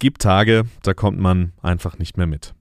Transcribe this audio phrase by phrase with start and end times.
[0.00, 2.54] gibt Tage, da kommt man einfach nicht mehr mit.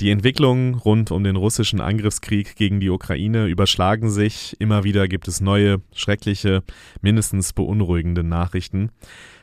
[0.00, 4.56] Die Entwicklungen rund um den russischen Angriffskrieg gegen die Ukraine überschlagen sich.
[4.58, 6.62] Immer wieder gibt es neue, schreckliche,
[7.02, 8.92] mindestens beunruhigende Nachrichten.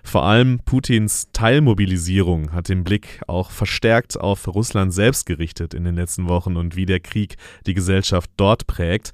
[0.03, 5.93] Vor allem Putins Teilmobilisierung hat den Blick auch verstärkt auf Russland selbst gerichtet in den
[5.93, 7.35] letzten Wochen und wie der Krieg
[7.67, 9.11] die Gesellschaft dort prägt.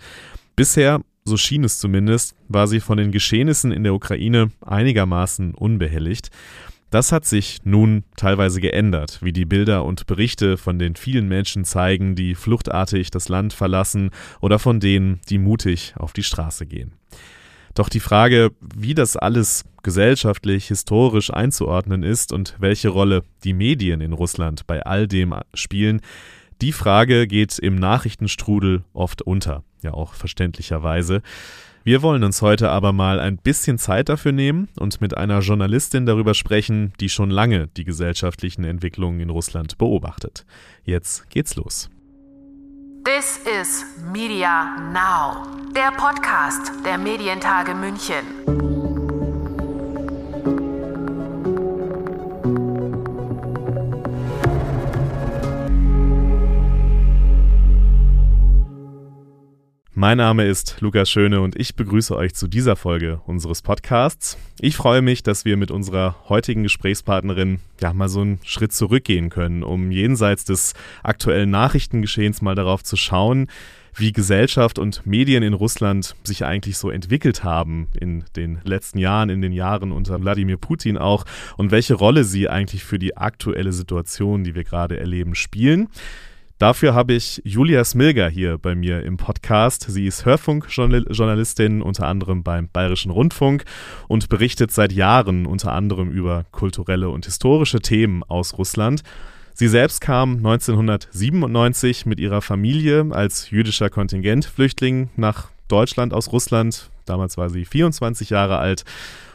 [0.56, 6.30] Bisher, so schien es zumindest, war sie von den Geschehnissen in der Ukraine einigermaßen unbehelligt.
[6.94, 11.66] Das hat sich nun teilweise geändert, wie die Bilder und Berichte von den vielen Menschen
[11.66, 14.12] zeigen, die fluchtartig das Land verlassen
[14.42, 16.94] oder von denen, die mutig auf die Straße gehen.
[17.74, 24.00] Doch die Frage, wie das alles gesellschaftlich, historisch einzuordnen ist und welche Rolle die Medien
[24.00, 26.00] in Russland bei all dem spielen,
[26.62, 31.24] die Frage geht im Nachrichtenstrudel oft unter, ja auch verständlicherweise.
[31.86, 36.06] Wir wollen uns heute aber mal ein bisschen Zeit dafür nehmen und mit einer Journalistin
[36.06, 40.46] darüber sprechen, die schon lange die gesellschaftlichen Entwicklungen in Russland beobachtet.
[40.86, 41.90] Jetzt geht's los.
[43.04, 45.46] This is Media Now,
[45.76, 48.73] der Podcast der Medientage München.
[60.04, 64.38] Mein Name ist Lukas Schöne und ich begrüße euch zu dieser Folge unseres Podcasts.
[64.60, 69.30] Ich freue mich, dass wir mit unserer heutigen Gesprächspartnerin ja mal so einen Schritt zurückgehen
[69.30, 70.74] können, um jenseits des
[71.04, 73.48] aktuellen Nachrichtengeschehens mal darauf zu schauen,
[73.96, 79.30] wie Gesellschaft und Medien in Russland sich eigentlich so entwickelt haben in den letzten Jahren,
[79.30, 81.24] in den Jahren unter Wladimir Putin auch
[81.56, 85.88] und welche Rolle sie eigentlich für die aktuelle Situation, die wir gerade erleben, spielen.
[86.60, 89.86] Dafür habe ich Julia Smilger hier bei mir im Podcast.
[89.90, 93.66] Sie ist Hörfunkjournalistin, unter anderem beim Bayerischen Rundfunk
[94.08, 99.04] und berichtet seit Jahren unter anderem über kulturelle und historische Themen aus Russland.
[99.56, 106.90] Sie selbst kam 1997 mit ihrer Familie als jüdischer Kontingentflüchtling nach Deutschland aus Russland.
[107.06, 108.84] Damals war sie 24 Jahre alt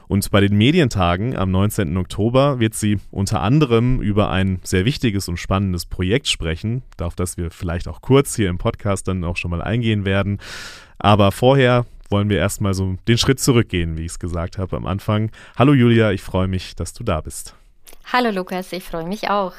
[0.08, 1.96] und bei den Medientagen am 19.
[1.96, 7.36] Oktober wird sie unter anderem über ein sehr wichtiges und spannendes Projekt sprechen, auf das
[7.36, 10.38] wir vielleicht auch kurz hier im Podcast dann auch schon mal eingehen werden.
[10.98, 14.86] Aber vorher wollen wir erstmal so den Schritt zurückgehen, wie ich es gesagt habe am
[14.86, 15.30] Anfang.
[15.56, 17.54] Hallo Julia, ich freue mich, dass du da bist.
[18.10, 19.52] Hallo Lukas, ich freue mich auch.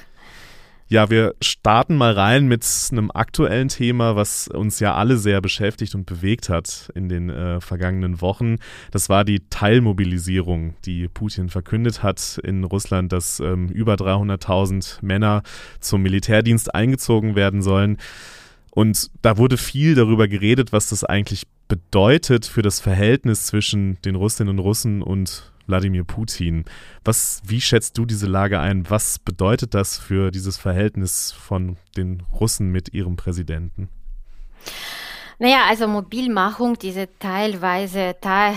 [0.91, 5.93] Ja, wir starten mal rein mit einem aktuellen Thema, was uns ja alle sehr beschäftigt
[5.93, 8.55] und bewegt hat in den äh, vergangenen Wochen.
[8.89, 15.43] Das war die Teilmobilisierung, die Putin verkündet hat in Russland, dass ähm, über 300.000 Männer
[15.79, 17.97] zum Militärdienst eingezogen werden sollen.
[18.71, 24.15] Und da wurde viel darüber geredet, was das eigentlich bedeutet für das Verhältnis zwischen den
[24.15, 26.65] Russinnen und Russen und Wladimir Putin.
[27.05, 28.89] Was, wie schätzt du diese Lage ein?
[28.89, 33.87] Was bedeutet das für dieses Verhältnis von den Russen mit ihrem Präsidenten?
[35.37, 38.55] Naja, also Mobilmachung, diese teilweise Teil,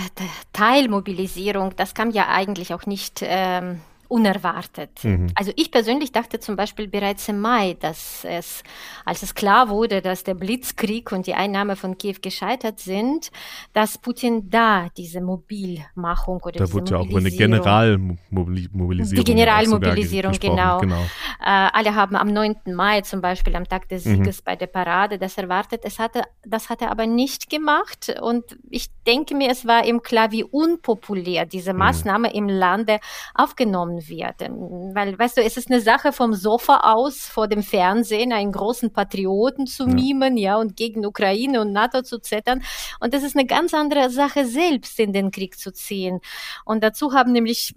[0.53, 3.81] Teilmobilisierung, das kam ja eigentlich auch nicht ähm,
[4.13, 5.03] unerwartet.
[5.03, 5.29] Mhm.
[5.35, 8.63] Also ich persönlich dachte zum Beispiel bereits im Mai, dass es,
[9.05, 13.31] als es klar wurde, dass der Blitzkrieg und die Einnahme von Kiew gescheitert sind,
[13.73, 19.25] dass Putin da diese Mobilmachung oder da diese wurde ja auch eine Generalmobilisierung.
[19.25, 20.79] Die Generalmobilisierung, genau.
[20.79, 21.03] genau.
[21.41, 22.57] Äh, alle haben am 9.
[22.75, 24.03] Mai zum Beispiel am Tag des.
[24.13, 24.45] Sieges mhm.
[24.45, 25.83] bei der Parade das erwartet.
[25.85, 30.03] Es hatte, das hat er aber nicht gemacht und ich denke mir, es war ihm
[30.03, 31.81] klar, wie unpopulär diese mhm.
[31.81, 32.35] Maßnahme mhm.
[32.35, 33.01] im Lande
[33.35, 34.95] aufgenommen werden.
[34.95, 38.93] Weil, weißt du, es ist eine Sache vom Sofa aus vor dem Fernsehen einen großen
[38.93, 39.95] Patrioten zu ja.
[39.95, 42.63] mimen, ja, und gegen Ukraine und NATO zu zettern.
[43.01, 46.21] Und das ist eine ganz andere Sache, selbst in den Krieg zu ziehen.
[46.65, 47.75] Und dazu haben nämlich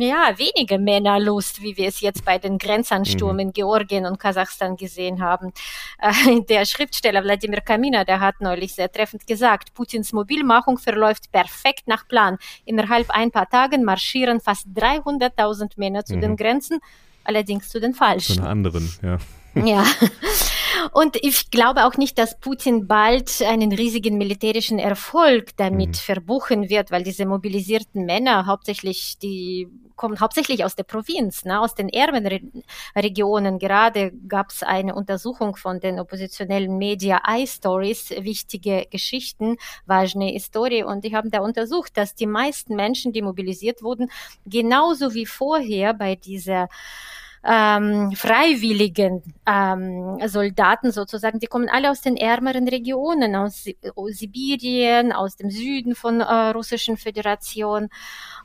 [0.00, 3.40] ja, wenige Männer Lust, wie wir es jetzt bei den Grenzansturm mhm.
[3.40, 5.52] in Georgien und Kasachstan gesehen haben.
[6.00, 11.86] Äh, der Schriftsteller Wladimir Kamina, der hat neulich sehr treffend gesagt, Putins Mobilmachung verläuft perfekt
[11.86, 12.38] nach Plan.
[12.64, 16.20] Innerhalb ein paar Tagen marschieren fast 300.000 Männer zu mhm.
[16.20, 16.80] den Grenzen,
[17.24, 18.34] allerdings zu den falschen.
[18.34, 19.18] Zu den anderen, ja.
[19.54, 19.84] Ja.
[20.91, 25.93] Und ich glaube auch nicht, dass Putin bald einen riesigen militärischen Erfolg damit mhm.
[25.93, 31.75] verbuchen wird, weil diese mobilisierten Männer hauptsächlich, die kommen hauptsächlich aus der Provinz, ne, aus
[31.75, 33.59] den Erbenregionen.
[33.59, 40.83] Gerade gab es eine Untersuchung von den oppositionellen Media iStories, wichtige Geschichten, важные Historie.
[40.83, 44.09] Und die haben da untersucht, dass die meisten Menschen, die mobilisiert wurden,
[44.45, 46.69] genauso wie vorher bei dieser
[47.44, 53.64] ähm, freiwilligen ähm, Soldaten sozusagen, die kommen alle aus den ärmeren Regionen, aus
[54.08, 57.88] Sibirien, aus dem Süden von äh, russischen Föderation.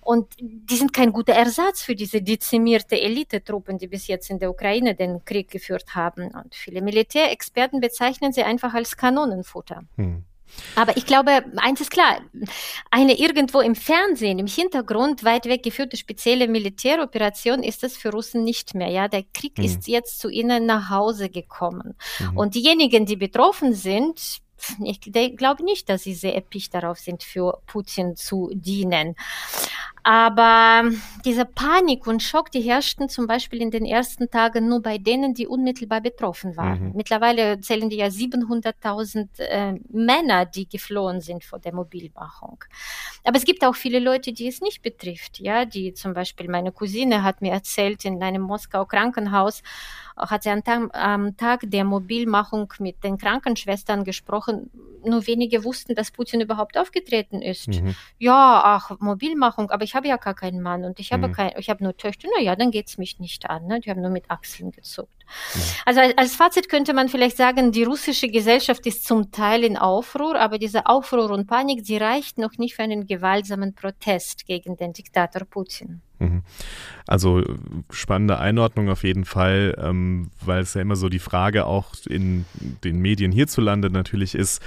[0.01, 4.49] Und die sind kein guter Ersatz für diese dezimierte Elitetruppen, die bis jetzt in der
[4.49, 6.31] Ukraine den Krieg geführt haben.
[6.31, 9.83] Und viele Militärexperten bezeichnen sie einfach als Kanonenfutter.
[9.95, 10.25] Hm.
[10.75, 12.19] Aber ich glaube, eins ist klar,
[12.89, 18.43] eine irgendwo im Fernsehen, im Hintergrund weit weg geführte spezielle Militäroperation ist es für Russen
[18.43, 18.89] nicht mehr.
[18.89, 19.65] Ja, der Krieg mhm.
[19.65, 21.95] ist jetzt zu ihnen nach Hause gekommen.
[22.19, 22.37] Mhm.
[22.37, 24.41] Und diejenigen, die betroffen sind,
[24.83, 29.15] ich glaube nicht, dass sie sehr episch darauf sind, für Putin zu dienen.
[30.03, 30.83] Aber
[31.23, 35.33] diese Panik und Schock, die herrschten zum Beispiel in den ersten Tagen nur bei denen,
[35.33, 36.89] die unmittelbar betroffen waren.
[36.89, 36.91] Mhm.
[36.95, 42.65] Mittlerweile zählen die ja 700.000 äh, Männer, die geflohen sind vor der Mobilmachung.
[43.23, 45.39] Aber es gibt auch viele Leute, die es nicht betrifft.
[45.39, 49.63] Ja, die zum Beispiel meine Cousine hat mir erzählt in einem Moskau Krankenhaus,
[50.17, 54.69] hat sie am Tag, am Tag der Mobilmachung mit den Krankenschwestern gesprochen.
[55.05, 57.67] Nur wenige wussten, dass Putin überhaupt aufgetreten ist.
[57.69, 57.95] Mhm.
[58.19, 61.33] Ja, ach, Mobilmachung, aber ich habe ja gar keinen Mann und ich habe mhm.
[61.33, 62.27] kein, ich habe nur Töchter.
[62.35, 63.67] Na ja, dann geht's mich nicht an.
[63.67, 63.79] Ne?
[63.79, 65.25] Die haben nur mit Achseln gezuckt.
[65.55, 65.61] Mhm.
[65.85, 70.39] Also als Fazit könnte man vielleicht sagen, die russische Gesellschaft ist zum Teil in Aufruhr,
[70.39, 74.93] aber diese Aufruhr und Panik, sie reicht noch nicht für einen gewaltsamen Protest gegen den
[74.93, 76.01] Diktator Putin.
[76.19, 76.43] Mhm.
[77.05, 77.43] Also
[77.89, 82.45] spannende Einordnung auf jeden Fall, ähm, weil es ja immer so die Frage auch in
[82.83, 84.61] den Medien hierzulande natürlich ist,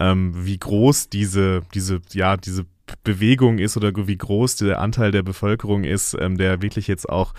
[0.00, 2.64] ähm, wie groß diese, diese, ja, diese
[3.04, 7.32] Bewegung ist oder wie groß der Anteil der Bevölkerung ist, ähm, der wirklich jetzt auch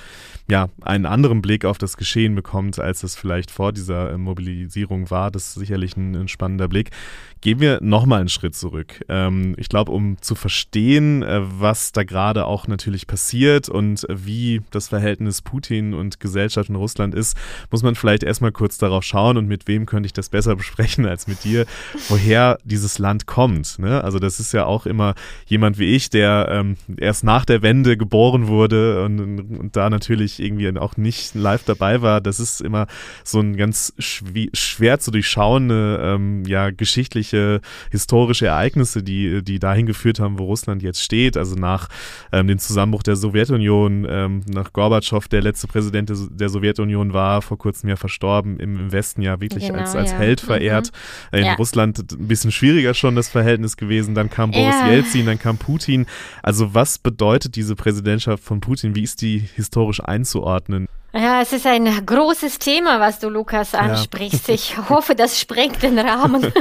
[0.49, 5.09] ja, einen anderen Blick auf das Geschehen bekommt, als es vielleicht vor dieser äh, Mobilisierung
[5.09, 5.31] war.
[5.31, 6.91] Das ist sicherlich ein, ein spannender Blick.
[7.39, 9.03] Gehen wir nochmal einen Schritt zurück.
[9.09, 14.61] Ähm, ich glaube, um zu verstehen, äh, was da gerade auch natürlich passiert und wie
[14.71, 17.37] das Verhältnis Putin und Gesellschaft in Russland ist,
[17.71, 21.05] muss man vielleicht erstmal kurz darauf schauen und mit wem könnte ich das besser besprechen
[21.05, 21.65] als mit dir,
[22.09, 23.79] woher dieses Land kommt.
[23.79, 24.03] Ne?
[24.03, 27.97] Also das ist ja auch immer jemand wie ich, der ähm, erst nach der Wende
[27.97, 32.21] geboren wurde und, und da natürlich irgendwie auch nicht live dabei war.
[32.21, 32.87] Das ist immer
[33.23, 37.61] so ein ganz schwer zu durchschauende, ähm, ja, geschichtliche
[37.91, 41.37] historische Ereignisse, die, die dahin geführt haben, wo Russland jetzt steht.
[41.37, 41.89] Also nach
[42.31, 47.41] ähm, dem Zusammenbruch der Sowjetunion, ähm, nach Gorbatschow, der letzte Präsident der, der, Sowjetunion war,
[47.41, 50.17] vor kurzem ja verstorben, im, im Westen ja wirklich genau, als, als ja.
[50.17, 50.91] Held verehrt.
[51.31, 51.39] Mhm.
[51.39, 51.53] In ja.
[51.55, 54.15] Russland ein bisschen schwieriger schon das Verhältnis gewesen.
[54.15, 54.89] Dann kam Boris ja.
[54.89, 56.05] Jelzin, dann kam Putin.
[56.41, 58.95] Also was bedeutet diese Präsidentschaft von Putin?
[58.95, 60.87] Wie ist die historisch einzuordnen?
[61.15, 64.47] Ja, es ist ein großes Thema, was du, Lukas, ansprichst.
[64.47, 64.55] Ja.
[64.55, 66.41] Ich hoffe, das sprengt den Rahmen.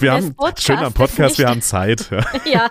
[0.00, 2.10] Wir haben schön am Podcast, wir haben Zeit.
[2.10, 2.24] Ja.
[2.44, 2.68] ja.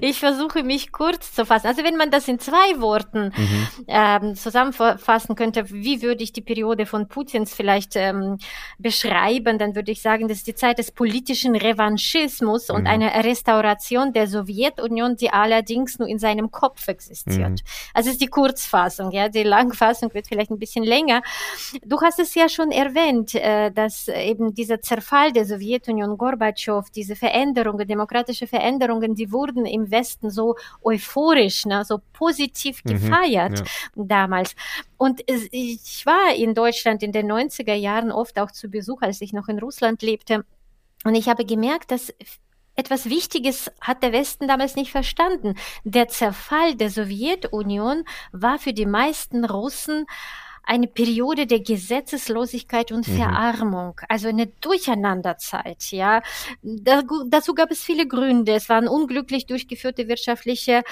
[0.00, 1.66] ich versuche mich kurz zu fassen.
[1.66, 3.68] Also wenn man das in zwei Worten mhm.
[3.86, 8.38] ähm, zusammenfassen könnte, wie würde ich die Periode von Putins vielleicht ähm,
[8.78, 12.74] beschreiben, dann würde ich sagen, das ist die Zeit des politischen Revanchismus mhm.
[12.74, 17.50] und einer Restauration der Sowjetunion, die allerdings nur in seinem Kopf existiert.
[17.50, 17.56] Mhm.
[17.94, 21.22] Also ist die Kurzfassung, ja, die Langfassung wird vielleicht ein bisschen länger.
[21.84, 27.16] Du hast es ja schon erwähnt, äh, dass eben dieser Zerfall der Sowjetunion, Gorbatschow, diese
[27.16, 33.66] Veränderungen, demokratische Veränderungen, die wurden im Westen so euphorisch, ne, so positiv mhm, gefeiert mhm,
[33.96, 34.04] ja.
[34.06, 34.54] damals.
[34.96, 39.32] Und ich war in Deutschland in den 90er Jahren oft auch zu Besuch, als ich
[39.32, 40.44] noch in Russland lebte.
[41.04, 42.14] Und ich habe gemerkt, dass
[42.74, 45.56] etwas Wichtiges hat der Westen damals nicht verstanden.
[45.84, 50.06] Der Zerfall der Sowjetunion war für die meisten Russen
[50.64, 53.16] eine Periode der Gesetzeslosigkeit und mhm.
[53.16, 56.22] Verarmung, also eine Durcheinanderzeit, ja.
[56.62, 58.54] Da, dazu gab es viele Gründe.
[58.54, 60.82] Es waren unglücklich durchgeführte wirtschaftliche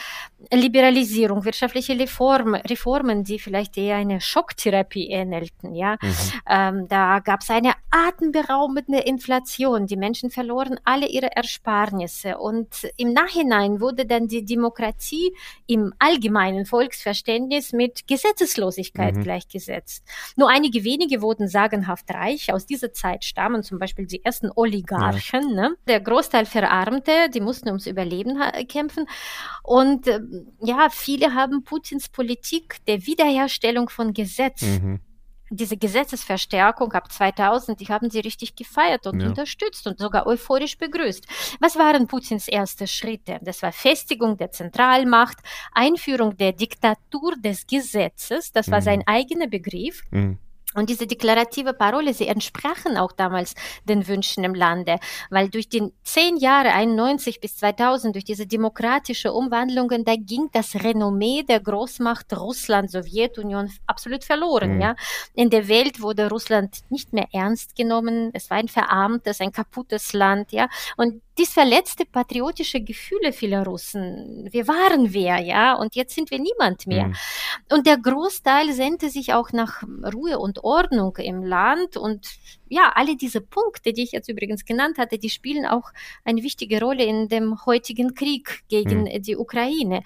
[0.53, 5.97] Liberalisierung, wirtschaftliche Reform, Reformen, die vielleicht eher eine Schocktherapie ähnelten, ja.
[6.03, 6.15] Mhm.
[6.49, 9.87] Ähm, da gab es eine atemberaubende Inflation.
[9.87, 15.33] Die Menschen verloren alle ihre Ersparnisse und im Nachhinein wurde dann die Demokratie
[15.67, 19.23] im allgemeinen Volksverständnis mit Gesetzeslosigkeit mhm.
[19.23, 20.05] gleichgesetzt gleichgesetzt.
[20.37, 22.53] Nur einige wenige wurden sagenhaft reich.
[22.53, 25.51] Aus dieser Zeit stammen zum Beispiel die ersten Oligarchen.
[25.51, 25.69] Ja.
[25.69, 25.77] Ne?
[25.87, 29.07] Der Großteil verarmte, die mussten ums Überleben kämpfen.
[29.63, 30.21] Und äh,
[30.61, 35.01] ja, viele haben Putins Politik der Wiederherstellung von Gesetz mhm
[35.51, 39.29] diese Gesetzesverstärkung ab 2000, die haben sie richtig gefeiert und ja.
[39.29, 41.27] unterstützt und sogar euphorisch begrüßt.
[41.61, 43.39] Was waren Putins erste Schritte?
[43.43, 45.39] Das war Festigung der Zentralmacht,
[45.73, 48.85] Einführung der Diktatur des Gesetzes, das war mhm.
[48.85, 50.03] sein eigener Begriff.
[50.11, 50.39] Mhm.
[50.75, 54.99] Und diese deklarative Parole, sie entsprachen auch damals den Wünschen im Lande,
[55.29, 60.77] weil durch die zehn Jahre 91 bis 2000, durch diese demokratische Umwandlungen, da ging das
[60.77, 64.81] Renommee der Großmacht Russland, Sowjetunion absolut verloren, mhm.
[64.81, 64.97] ja.
[65.35, 68.31] In der Welt wurde Russland nicht mehr ernst genommen.
[68.33, 70.69] Es war ein verarmtes, ein kaputtes Land, ja.
[70.97, 74.49] Und dies verletzte patriotische Gefühle vieler Russen.
[74.53, 77.09] Wir waren wer, ja, und jetzt sind wir niemand mehr.
[77.09, 77.15] Mhm.
[77.73, 82.29] Und der Großteil sehnte sich auch nach Ruhe und Ordnung im Land und
[82.69, 85.91] ja, alle diese Punkte, die ich jetzt übrigens genannt hatte, die spielen auch
[86.25, 89.23] eine wichtige Rolle in dem heutigen Krieg gegen mhm.
[89.23, 90.03] die Ukraine.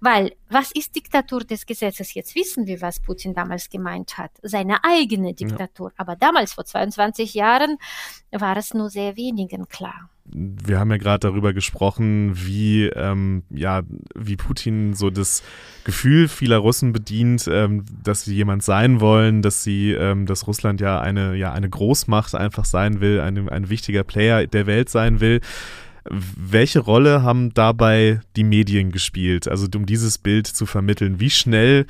[0.00, 2.14] Weil, was ist Diktatur des Gesetzes?
[2.14, 4.30] Jetzt wissen wir, was Putin damals gemeint hat.
[4.42, 5.88] Seine eigene Diktatur.
[5.90, 5.94] Ja.
[5.96, 7.78] Aber damals, vor 22 Jahren,
[8.30, 13.82] war es nur sehr wenigen klar wir haben ja gerade darüber gesprochen, wie, ähm, ja,
[14.14, 15.42] wie Putin so das
[15.84, 20.80] Gefühl vieler Russen bedient, ähm, dass sie jemand sein wollen, dass sie, ähm, dass Russland
[20.80, 25.20] ja eine, ja, eine Großmacht einfach sein will, eine, ein wichtiger Player der Welt sein
[25.20, 25.40] will.
[26.10, 31.20] Welche Rolle haben dabei die Medien gespielt, also um dieses Bild zu vermitteln?
[31.20, 31.86] Wie schnell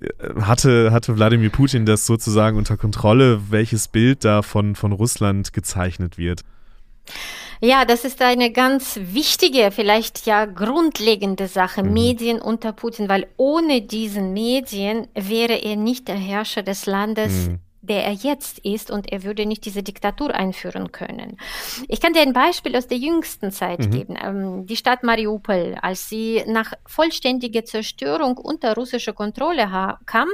[0.00, 5.52] äh, hatte, hatte Wladimir Putin das sozusagen unter Kontrolle, welches Bild da von, von Russland
[5.52, 6.42] gezeichnet wird?
[7.60, 11.92] Ja, das ist eine ganz wichtige, vielleicht ja grundlegende Sache, mhm.
[11.92, 17.48] Medien unter Putin, weil ohne diesen Medien wäre er nicht der Herrscher des Landes.
[17.48, 21.38] Mhm der er jetzt ist und er würde nicht diese Diktatur einführen können.
[21.88, 23.90] Ich kann dir ein Beispiel aus der jüngsten Zeit mhm.
[23.90, 24.16] geben.
[24.22, 30.28] Ähm, die Stadt Mariupol, als sie nach vollständiger Zerstörung unter russischer Kontrolle kam,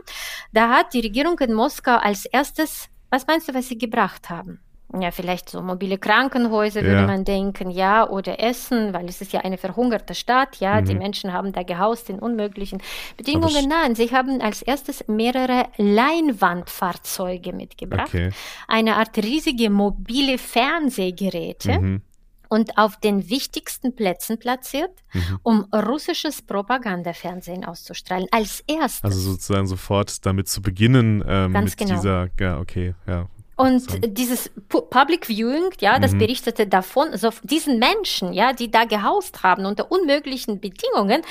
[0.52, 4.60] da hat die Regierung in Moskau als erstes, was meinst du, was sie gebracht haben?
[4.98, 7.06] Ja, vielleicht so mobile Krankenhäuser, würde ja.
[7.06, 10.84] man denken, ja, oder Essen, weil es ist ja eine verhungerte Stadt, ja, mhm.
[10.86, 12.82] die Menschen haben da gehaust in unmöglichen
[13.16, 13.68] Bedingungen.
[13.68, 18.30] Nein, sie haben als erstes mehrere Leinwandfahrzeuge mitgebracht, okay.
[18.66, 21.78] eine Art riesige mobile Fernsehgeräte.
[21.78, 22.02] Mhm
[22.50, 25.38] und auf den wichtigsten Plätzen platziert, mhm.
[25.44, 28.26] um russisches Propagandafernsehen auszustrahlen.
[28.32, 29.04] Als erstes.
[29.04, 31.94] Also sozusagen sofort damit zu beginnen ähm, mit genau.
[31.94, 33.28] dieser, ja, okay, ja.
[33.60, 33.98] Und so.
[33.98, 36.18] dieses Public Viewing, ja, das mhm.
[36.20, 41.22] berichtete davon, so diesen Menschen, ja, die da gehaust haben unter unmöglichen Bedingungen,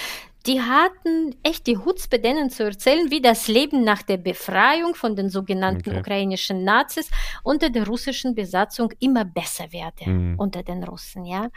[0.45, 5.15] die hatten echt die Hutzpe, denen zu erzählen, wie das Leben nach der Befreiung von
[5.15, 5.99] den sogenannten okay.
[5.99, 7.09] ukrainischen Nazis
[7.43, 10.39] unter der russischen Besatzung immer besser werde mhm.
[10.39, 11.49] unter den Russen, ja.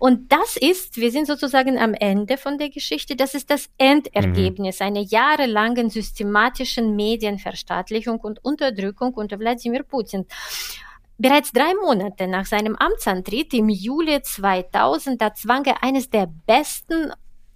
[0.00, 4.80] Und das ist, wir sind sozusagen am Ende von der Geschichte, das ist das Endergebnis
[4.80, 4.86] mhm.
[4.86, 10.26] einer jahrelangen systematischen Medienverstaatlichung und Unterdrückung unter Wladimir Putin.
[11.16, 17.12] Bereits drei Monate nach seinem Amtsantritt im Juli 2000, da zwang er eines der besten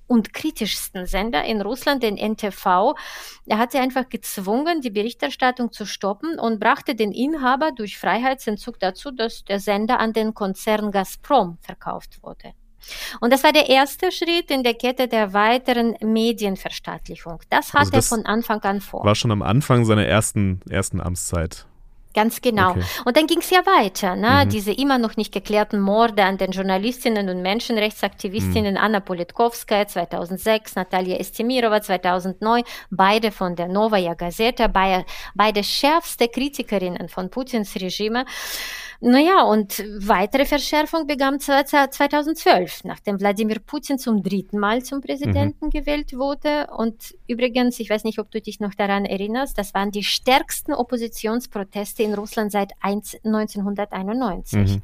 [0.08, 2.96] und kritischsten Sender in Russland, den NTV.
[3.46, 8.80] Er hat sie einfach gezwungen, die Berichterstattung zu stoppen und brachte den Inhaber durch Freiheitsentzug
[8.80, 12.54] dazu, dass der Sender an den Konzern Gazprom verkauft wurde.
[13.20, 17.40] Und das war der erste Schritt in der Kette der weiteren Medienverstaatlichung.
[17.50, 19.04] Das hat also das er von Anfang an vor.
[19.04, 21.66] War schon am Anfang seiner ersten, ersten Amtszeit.
[22.18, 22.70] Ganz genau.
[22.70, 22.82] Okay.
[23.04, 24.44] Und dann ging es ja weiter, ne?
[24.44, 24.48] Mhm.
[24.48, 28.80] diese immer noch nicht geklärten Morde an den Journalistinnen und Menschenrechtsaktivistinnen mhm.
[28.80, 37.30] Anna Politkovskaya 2006, Natalia Estemirova 2009, beide von der Novaya Gazeta, beide schärfste Kritikerinnen von
[37.30, 38.24] Putins Regime.
[39.00, 45.70] Naja, und weitere Verschärfung begann 2012, nachdem Wladimir Putin zum dritten Mal zum Präsidenten mhm.
[45.70, 46.66] gewählt wurde.
[46.76, 50.74] Und übrigens, ich weiß nicht, ob du dich noch daran erinnerst, das waren die stärksten
[50.74, 54.58] Oppositionsproteste in Russland seit 1991.
[54.58, 54.82] Mhm.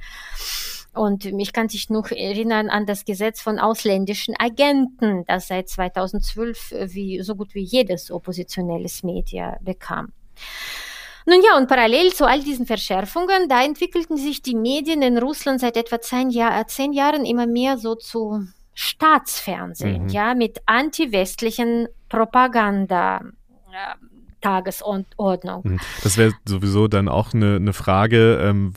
[0.95, 6.73] Und mich kann sich noch erinnern an das Gesetz von ausländischen Agenten, das seit 2012
[6.87, 10.13] wie, so gut wie jedes oppositionelles Media bekam.
[11.27, 15.61] Nun ja, und parallel zu all diesen Verschärfungen, da entwickelten sich die Medien in Russland
[15.61, 20.09] seit etwa zehn, Jahr, äh, zehn Jahren immer mehr so zu Staatsfernsehen, mhm.
[20.09, 23.21] ja, mit anti-westlichen Propaganda.
[23.21, 23.95] Äh,
[24.45, 25.63] Tagesordnung.
[25.65, 25.81] Mhm.
[26.03, 28.75] Das wäre sowieso dann auch eine, eine Frage, ähm,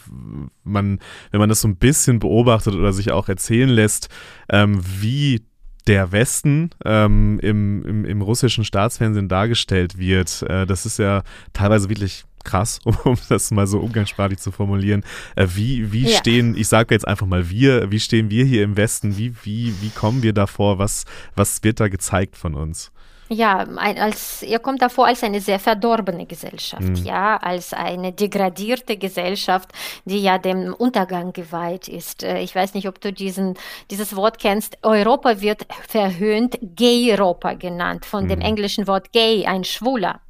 [0.63, 0.99] man,
[1.31, 4.07] wenn man das so ein bisschen beobachtet oder sich auch erzählen lässt,
[4.49, 5.45] ähm, wie
[5.85, 10.41] der Westen ähm, im, im, im, russischen Staatsfernsehen dargestellt wird.
[10.43, 11.23] Äh, das ist ja
[11.53, 15.03] teilweise wirklich krass, um, um das mal so umgangssprachlich zu formulieren.
[15.35, 16.17] Äh, wie wie ja.
[16.17, 19.17] stehen, ich sage jetzt einfach mal wir, wie stehen wir hier im Westen?
[19.17, 20.79] Wie, wie, wie kommen wir davor?
[20.79, 22.91] Was, was wird da gezeigt von uns?
[23.29, 26.95] Ja, als, ihr kommt davor als eine sehr verdorbene Gesellschaft, mhm.
[26.95, 29.71] ja, als eine degradierte Gesellschaft,
[30.05, 32.23] die ja dem Untergang geweiht ist.
[32.23, 33.55] Äh, ich weiß nicht, ob du diesen,
[33.91, 34.77] dieses Wort kennst.
[34.81, 38.29] Europa wird verhöhnt Gay-Europa genannt, von mhm.
[38.29, 40.21] dem englischen Wort gay, ein Schwuler.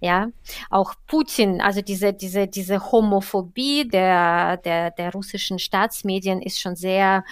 [0.00, 0.28] Ja,
[0.70, 7.22] auch Putin, also diese, diese, diese Homophobie der, der, der russischen Staatsmedien ist schon sehr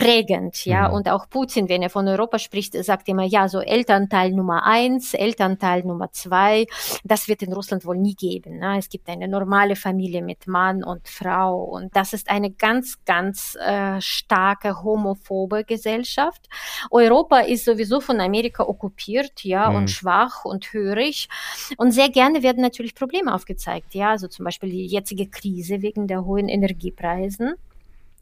[0.00, 0.88] prägend, ja.
[0.88, 0.94] Mhm.
[0.94, 5.12] Und auch Putin, wenn er von Europa spricht, sagt immer, ja, so Elternteil Nummer eins,
[5.12, 6.66] Elternteil Nummer zwei,
[7.04, 8.58] das wird in Russland wohl nie geben.
[8.58, 8.78] Ne?
[8.78, 13.56] Es gibt eine normale Familie mit Mann und Frau und das ist eine ganz, ganz
[13.56, 16.48] äh, starke homophobe Gesellschaft.
[16.90, 19.76] Europa ist sowieso von Amerika okkupiert, ja, mhm.
[19.76, 21.28] und schwach und hörig.
[21.76, 26.06] Und sehr gerne werden natürlich Probleme aufgezeigt, ja, also zum Beispiel die jetzige Krise wegen
[26.06, 27.54] der hohen Energiepreisen.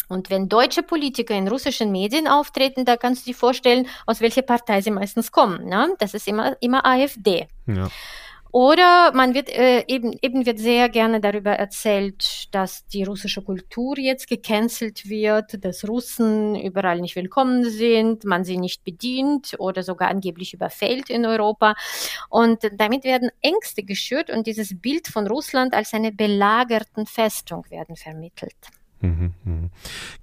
[0.08, 4.42] Und wenn deutsche Politiker in russischen Medien auftreten, da kannst du dir vorstellen, aus welcher
[4.42, 5.68] Partei sie meistens kommen.
[5.68, 5.94] Ne?
[5.98, 7.48] Das ist immer, immer AfD.
[7.66, 7.88] Ja.
[8.50, 13.98] Oder man wird äh, eben, eben wird sehr gerne darüber erzählt, dass die russische Kultur
[13.98, 20.08] jetzt gecancelt wird, dass Russen überall nicht willkommen sind, man sie nicht bedient oder sogar
[20.08, 21.74] angeblich überfällt in Europa.
[22.30, 27.96] Und damit werden Ängste geschürt und dieses Bild von Russland als eine belagerten Festung werden
[27.96, 28.56] vermittelt.
[29.00, 29.70] Mhm, mhm.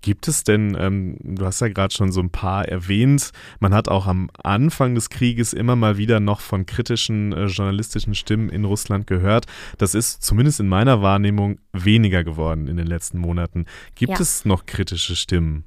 [0.01, 3.87] Gibt es denn, ähm, du hast ja gerade schon so ein paar erwähnt, man hat
[3.87, 8.65] auch am Anfang des Krieges immer mal wieder noch von kritischen äh, journalistischen Stimmen in
[8.65, 9.45] Russland gehört.
[9.77, 13.65] Das ist zumindest in meiner Wahrnehmung weniger geworden in den letzten Monaten.
[13.95, 14.19] Gibt ja.
[14.19, 15.63] es noch kritische Stimmen?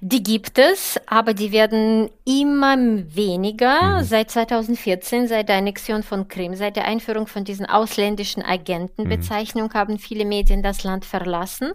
[0.00, 3.98] Die gibt es, aber die werden immer weniger.
[3.98, 4.04] Mhm.
[4.04, 9.74] Seit 2014, seit der Annexion von Krim, seit der Einführung von diesen ausländischen Agentenbezeichnungen, mhm.
[9.74, 11.72] haben viele Medien das Land verlassen.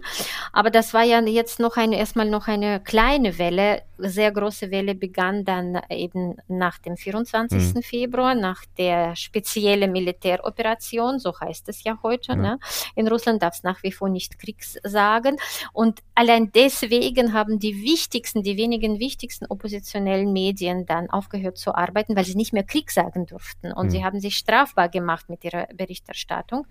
[0.52, 3.82] Aber das war ja jetzt noch eine, erstmal noch eine kleine Welle.
[3.98, 7.74] Sehr große Welle begann dann eben nach dem 24.
[7.74, 7.82] Mhm.
[7.82, 12.36] Februar, nach der speziellen Militäroperation, so heißt es ja heute.
[12.36, 12.58] Ne?
[12.94, 15.36] In Russland darf es nach wie vor nicht Kriegs sagen.
[15.72, 22.16] Und allein deswegen haben die wichtigsten, die wenigen wichtigsten oppositionellen Medien dann aufgehört zu arbeiten,
[22.16, 23.72] weil sie nicht mehr Krieg sagen durften.
[23.72, 23.90] Und mhm.
[23.90, 26.66] sie haben sich strafbar gemacht mit ihrer Berichterstattung.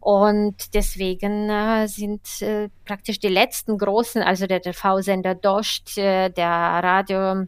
[0.00, 6.48] Und deswegen äh, sind äh, praktisch die letzten großen, also der TV-Sender Dost, äh, der
[6.48, 7.46] Radio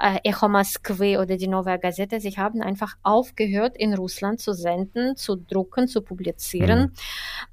[0.00, 5.16] äh, Echo Moskwy oder die Novaya Gazeta, sie haben einfach aufgehört, in Russland zu senden,
[5.16, 6.92] zu drucken, zu publizieren.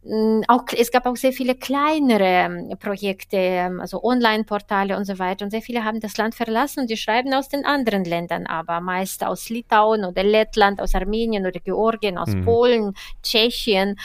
[0.04, 0.44] Mhm.
[0.48, 5.46] Auch, es gab auch sehr viele kleinere ähm, Projekte, ähm, also Online-Portale und so weiter.
[5.46, 8.82] Und sehr viele haben das Land verlassen und die schreiben aus den anderen Ländern, aber
[8.82, 12.46] meist aus Litauen oder Lettland, aus Armenien oder Georgien, aus mhm.
[12.46, 13.98] Polen, Tschechien.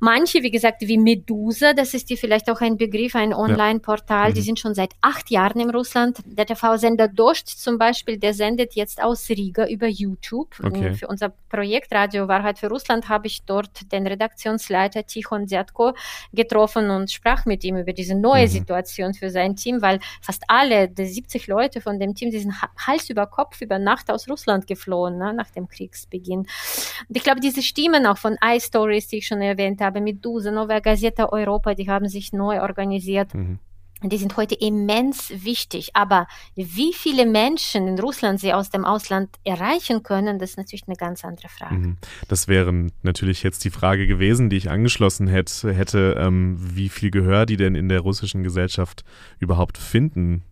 [0.00, 4.30] Manche, wie gesagt, wie Medusa, das ist dir vielleicht auch ein Begriff, ein Online-Portal, ja.
[4.30, 4.34] mhm.
[4.34, 6.18] die sind schon seit acht Jahren in Russland.
[6.24, 10.54] Der TV-Sender Dost zum Beispiel, der sendet jetzt aus Riga über YouTube.
[10.62, 10.94] Okay.
[10.94, 15.94] Für unser Projekt Radio Wahrheit für Russland habe ich dort den Redaktionsleiter Tichon Dziatko
[16.32, 18.50] getroffen und sprach mit ihm über diese neue mhm.
[18.50, 22.54] Situation für sein Team, weil fast alle, die 70 Leute von dem Team, die sind
[22.86, 26.40] Hals über Kopf über Nacht aus Russland geflohen, ne, nach dem Kriegsbeginn.
[26.40, 30.52] Und ich glaube, diese Stimmen auch von iStories, die ich schon erwähnt habe, mit Duse,
[30.52, 33.34] Novaya Gazeta Europa, die haben sich neu organisiert.
[33.34, 33.58] Mhm.
[34.02, 35.90] Die sind heute immens wichtig.
[35.94, 40.84] Aber wie viele Menschen in Russland sie aus dem Ausland erreichen können, das ist natürlich
[40.86, 41.74] eine ganz andere Frage.
[41.74, 41.96] Mhm.
[42.28, 47.10] Das wäre natürlich jetzt die Frage gewesen, die ich angeschlossen hätte, hätte ähm, wie viel
[47.10, 49.04] Gehör die denn in der russischen Gesellschaft
[49.40, 50.44] überhaupt finden.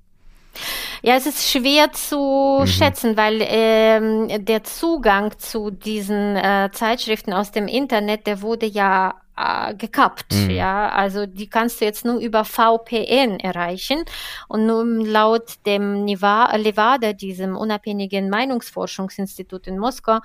[1.02, 2.66] Ja, es ist schwer zu mhm.
[2.66, 9.14] schätzen, weil ähm, der Zugang zu diesen äh, Zeitschriften aus dem Internet, der wurde ja
[9.36, 10.32] äh, gekappt.
[10.32, 10.50] Mhm.
[10.50, 14.04] Ja, also die kannst du jetzt nur über VPN erreichen.
[14.48, 20.18] Und nun laut dem Levada, diesem unabhängigen Meinungsforschungsinstitut in Moskau,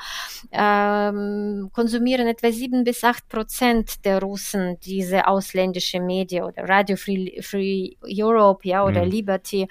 [0.52, 7.42] ähm, konsumieren etwa sieben bis acht Prozent der Russen diese ausländische Medien oder Radio Free,
[7.42, 9.12] Free Europe, ja, oder mhm.
[9.12, 9.68] Liberty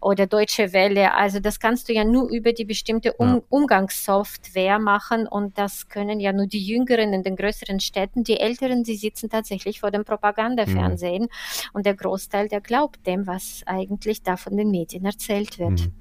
[0.00, 1.14] oder Deutsche Welle.
[1.14, 3.42] Also das kannst du ja nur über die bestimmte um ja.
[3.48, 8.83] Umgangssoftware machen und das können ja nur die Jüngeren in den größeren Städten, die Älteren
[8.84, 11.28] sie sitzen tatsächlich vor dem Propagandafernsehen mhm.
[11.72, 15.80] und der Großteil, der glaubt dem, was eigentlich da von den Medien erzählt wird.
[15.80, 15.92] Mhm.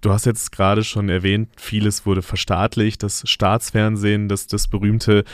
[0.00, 5.24] Du hast jetzt gerade schon erwähnt, vieles wurde verstaatlicht, das Staatsfernsehen, das, das berühmte.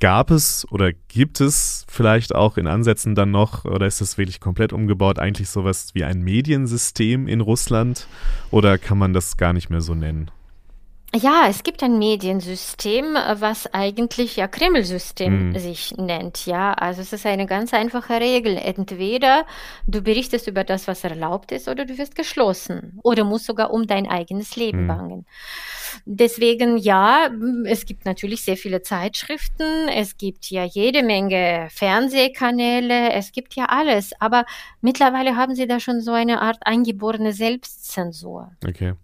[0.00, 4.40] Gab es oder gibt es vielleicht auch in Ansätzen dann noch, oder ist das wirklich
[4.40, 8.06] komplett umgebaut, eigentlich sowas wie ein Mediensystem in Russland?
[8.50, 10.30] Oder kann man das gar nicht mehr so nennen?
[11.14, 15.58] Ja, es gibt ein Mediensystem, was eigentlich ja Kreml-System mhm.
[15.58, 16.46] sich nennt.
[16.46, 18.56] Ja, also es ist eine ganz einfache Regel.
[18.56, 19.44] Entweder
[19.88, 23.00] du berichtest über das, was erlaubt ist, oder du wirst geschlossen.
[23.02, 24.86] Oder musst sogar um dein eigenes Leben mhm.
[24.86, 25.26] bangen.
[26.04, 27.28] Deswegen ja,
[27.64, 33.64] es gibt natürlich sehr viele Zeitschriften, es gibt ja jede Menge Fernsehkanäle, es gibt ja
[33.64, 34.12] alles.
[34.20, 34.46] Aber
[34.80, 38.52] mittlerweile haben sie da schon so eine Art eingeborene Selbstzensur.
[38.64, 38.94] Okay.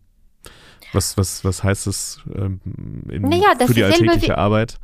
[0.92, 2.60] Was, was, was heißt das ähm,
[3.10, 4.78] in, naja, für die alltägliche Arbeit?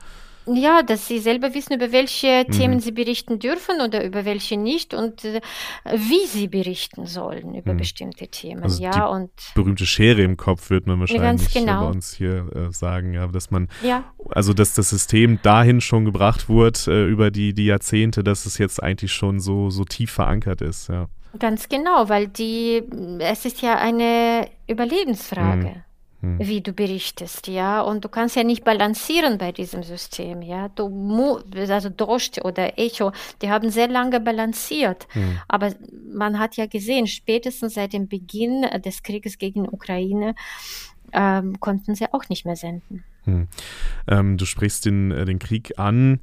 [0.47, 2.53] Ja, dass sie selber wissen, über welche mhm.
[2.53, 5.41] Themen sie berichten dürfen oder über welche nicht und äh,
[5.95, 7.79] wie sie berichten sollen über mhm.
[7.79, 8.62] bestimmte Themen.
[8.65, 11.83] Also ja, die und berühmte Schere im Kopf wird man wahrscheinlich genau.
[11.83, 14.05] bei uns hier äh, sagen, ja, dass man, ja.
[14.31, 18.59] also dass das System dahin schon gebracht wurde äh, über die, die Jahrzehnte, dass es
[18.59, 21.07] jetzt eigentlich schon so, so tief verankert ist, ja.
[21.38, 22.83] Ganz genau, weil die,
[23.21, 25.69] es ist ja eine Überlebensfrage.
[25.69, 25.92] Mhm hm.
[26.23, 27.81] Wie du berichtest, ja.
[27.81, 30.69] Und du kannst ja nicht balancieren bei diesem System, ja.
[30.69, 35.09] Du also Dost oder Echo, die haben sehr lange balanciert.
[35.13, 35.39] Hm.
[35.49, 35.75] Aber
[36.13, 40.35] man hat ja gesehen, spätestens seit dem Beginn des Krieges gegen Ukraine
[41.13, 43.05] ähm, konnten sie auch nicht mehr senden.
[43.25, 43.49] Hm.
[44.09, 46.21] Ähm, du sprichst den, äh, den Krieg an.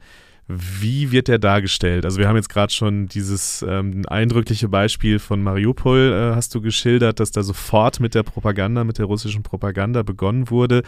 [0.52, 2.06] Wie wird der dargestellt?
[2.06, 6.62] Also wir haben jetzt gerade schon dieses ähm, eindrückliche Beispiel von Mariupol, äh, hast du
[6.62, 10.82] geschildert, dass da sofort mit der Propaganda, mit der russischen Propaganda begonnen wurde.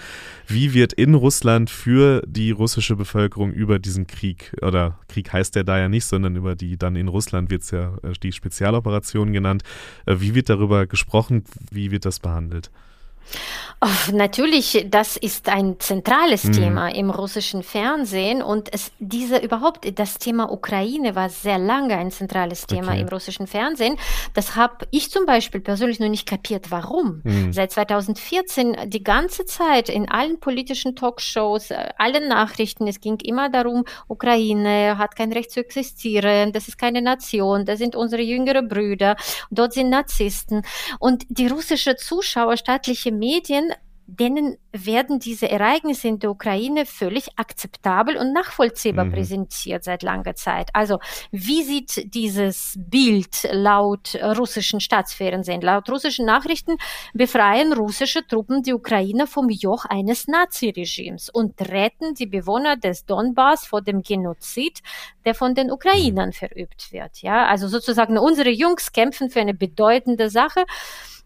[0.47, 5.63] Wie wird in Russland für die russische Bevölkerung über diesen Krieg, oder Krieg heißt der
[5.63, 9.31] da ja nicht, sondern über die, dann in Russland wird es ja äh, die Spezialoperation
[9.31, 9.61] genannt,
[10.07, 12.71] äh, wie wird darüber gesprochen, wie wird das behandelt?
[14.11, 16.51] Natürlich, das ist ein zentrales mhm.
[16.51, 22.11] Thema im russischen Fernsehen und es, diese überhaupt, das Thema Ukraine war sehr lange ein
[22.11, 23.01] zentrales Thema okay.
[23.01, 23.97] im russischen Fernsehen.
[24.35, 27.21] Das habe ich zum Beispiel persönlich noch nicht kapiert, warum.
[27.23, 27.53] Mhm.
[27.53, 33.49] Seit 2014 die ganze Zeit in allen politischen Talkshows, äh, allen Nachrichten, es ging immer
[33.49, 38.61] darum, Ukraine hat kein Recht zu existieren, das ist keine Nation, das sind unsere jüngere
[38.61, 39.15] Brüder,
[39.49, 40.61] dort sind Narzissten
[40.99, 43.71] und die russische Zuschauer, staatliche Medien,
[44.19, 49.13] denen werden diese Ereignisse in der Ukraine völlig akzeptabel und nachvollziehbar mhm.
[49.13, 50.69] präsentiert seit langer Zeit.
[50.73, 50.99] Also
[51.31, 55.61] wie sieht dieses Bild laut russischen Staatsfernsehen?
[55.61, 56.75] Laut russischen Nachrichten
[57.13, 63.65] befreien russische Truppen die Ukraine vom Joch eines Naziregimes und retten die Bewohner des Donbass
[63.65, 64.79] vor dem Genozid,
[65.23, 66.33] der von den Ukrainern mhm.
[66.33, 67.21] verübt wird.
[67.21, 70.65] Ja, also sozusagen unsere Jungs kämpfen für eine bedeutende Sache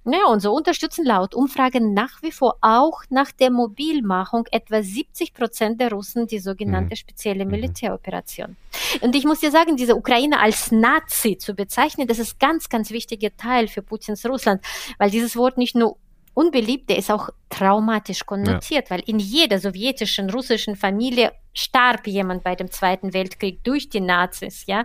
[0.06, 5.34] ja, und so unterstützen laut Umfragen nach wie vor auch nach der Mobilmachung etwa 70
[5.34, 6.98] Prozent der Russen die sogenannte mhm.
[6.98, 7.52] spezielle mhm.
[7.52, 8.56] Militäroperation.
[9.02, 12.91] Und ich muss dir sagen, diese Ukraine als Nazi zu bezeichnen, das ist ganz, ganz
[12.91, 14.62] wichtiger Teil für Putins Russland,
[15.00, 15.98] weil dieses Wort nicht nur
[16.36, 18.96] unbeliebt, der ist auch traumatisch konnotiert, ja.
[18.96, 24.65] weil in jeder sowjetischen, russischen Familie starb jemand bei dem Zweiten Weltkrieg durch die Nazis,
[24.68, 24.84] ja.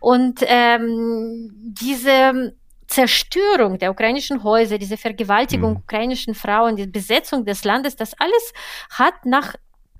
[0.00, 5.76] Und ähm, diese Zerstörung der ukrainischen Häuser, diese Vergewaltigung mhm.
[5.78, 8.52] ukrainischen Frauen, die Besetzung des Landes, das alles
[8.90, 9.54] hat nach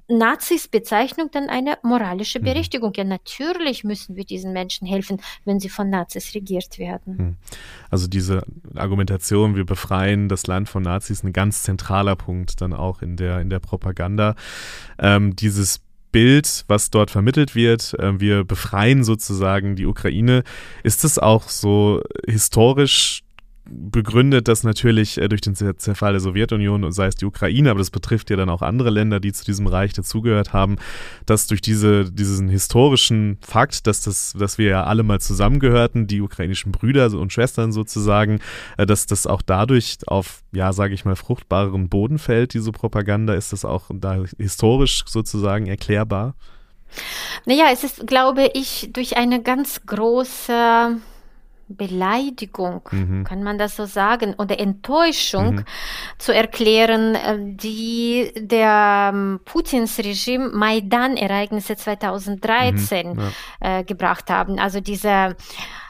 [0.08, 2.44] Nazis Bezeichnung dann eine moralische mhm.
[2.44, 2.92] Berechtigung.
[2.94, 7.16] Ja, natürlich müssen wir diesen Menschen helfen, wenn sie von Nazis regiert werden.
[7.16, 7.36] Mhm.
[7.90, 8.42] Also diese
[8.74, 13.40] Argumentation, wir befreien das Land von Nazis, ein ganz zentraler Punkt dann auch in der,
[13.40, 14.36] in der Propaganda.
[14.98, 15.80] Ähm, dieses
[16.16, 17.92] Bild, was dort vermittelt wird.
[17.98, 20.44] Äh, wir befreien sozusagen die Ukraine.
[20.82, 23.20] Ist es auch so historisch
[23.68, 27.90] begründet das natürlich äh, durch den Zerfall der Sowjetunion, sei es die Ukraine, aber das
[27.90, 30.76] betrifft ja dann auch andere Länder, die zu diesem Reich dazugehört haben,
[31.26, 36.20] dass durch diese, diesen historischen Fakt, dass, das, dass wir ja alle mal zusammengehörten, die
[36.20, 38.40] ukrainischen Brüder und Schwestern sozusagen,
[38.76, 43.34] äh, dass das auch dadurch auf, ja, sage ich mal, fruchtbareren Boden fällt, diese Propaganda,
[43.34, 46.34] ist das auch da historisch sozusagen erklärbar?
[47.44, 50.98] Naja, es ist, glaube ich, durch eine ganz große
[51.68, 53.24] Beleidigung, mhm.
[53.24, 55.64] kann man das so sagen, oder Enttäuschung mhm.
[56.18, 63.20] zu erklären, äh, die der ähm, Putins Regime Maidan-Ereignisse 2013 mhm.
[63.60, 63.78] ja.
[63.78, 64.58] äh, gebracht haben.
[64.58, 65.36] Also diese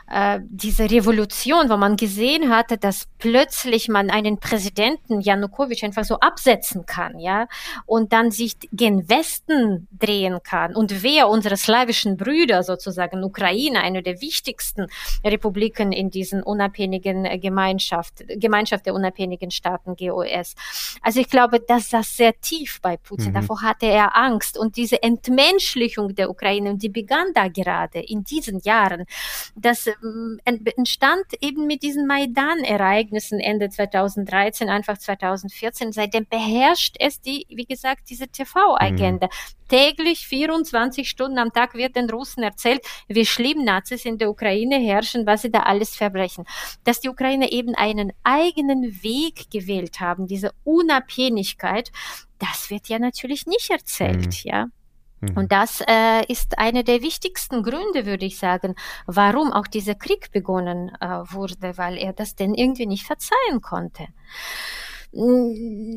[0.09, 6.21] äh, diese Revolution, wo man gesehen hatte, dass plötzlich man einen Präsidenten Janukowitsch einfach so
[6.21, 7.49] absetzen kann, ja,
[7.87, 10.77] und dann sich gen Westen drehen kann.
[10.77, 14.87] Und wer unsere slawischen Brüder sozusagen, Ukraine, eine der wichtigsten
[15.25, 20.55] Republiken in diesen unabhängigen Gemeinschaft, Gemeinschaft der unabhängigen Staaten GOS.
[21.03, 23.31] Also ich glaube, dass das sehr tief bei Putin.
[23.31, 23.35] Mhm.
[23.35, 28.23] Davor hatte er Angst und diese Entmenschlichung der Ukraine und die begann da gerade in
[28.23, 29.05] diesen Jahren,
[29.55, 35.93] dass ähm, entstand eben mit diesen Maidan-Ereignissen Ende 2013, Anfang 2014.
[35.93, 39.27] Seitdem beherrscht es die, wie gesagt, diese TV-Agenda.
[39.27, 39.67] Mhm.
[39.69, 44.79] Täglich 24 Stunden am Tag wird den Russen erzählt, wie schlimm Nazis in der Ukraine
[44.79, 46.45] herrschen, was sie da alles verbrechen.
[46.85, 51.91] Dass die Ukraine eben einen eigenen Weg gewählt haben, diese Unabhängigkeit,
[52.39, 54.51] das wird ja natürlich nicht erzählt, mhm.
[54.51, 54.67] ja.
[55.21, 55.37] Mhm.
[55.37, 58.75] Und das äh, ist einer der wichtigsten Gründe, würde ich sagen,
[59.07, 64.09] warum auch dieser Krieg begonnen äh, wurde, weil er das denn irgendwie nicht verzeihen konnte.